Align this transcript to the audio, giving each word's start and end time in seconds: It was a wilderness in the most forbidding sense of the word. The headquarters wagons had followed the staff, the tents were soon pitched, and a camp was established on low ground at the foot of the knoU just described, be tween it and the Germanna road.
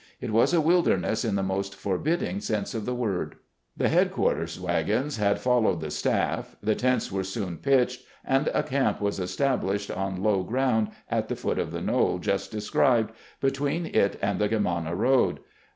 It 0.19 0.31
was 0.31 0.51
a 0.51 0.59
wilderness 0.61 1.23
in 1.23 1.35
the 1.35 1.43
most 1.43 1.75
forbidding 1.75 2.39
sense 2.41 2.73
of 2.73 2.85
the 2.87 2.95
word. 2.95 3.35
The 3.77 3.87
headquarters 3.87 4.59
wagons 4.59 5.17
had 5.17 5.37
followed 5.39 5.79
the 5.79 5.91
staff, 5.91 6.55
the 6.59 6.73
tents 6.73 7.11
were 7.11 7.23
soon 7.23 7.57
pitched, 7.57 8.01
and 8.25 8.47
a 8.51 8.63
camp 8.63 8.99
was 8.99 9.19
established 9.19 9.91
on 9.91 10.23
low 10.23 10.41
ground 10.41 10.87
at 11.11 11.27
the 11.27 11.35
foot 11.35 11.59
of 11.59 11.71
the 11.71 11.81
knoU 11.81 12.17
just 12.19 12.49
described, 12.51 13.11
be 13.41 13.51
tween 13.51 13.85
it 13.85 14.17
and 14.23 14.39
the 14.39 14.47
Germanna 14.49 14.95
road. 14.97 15.39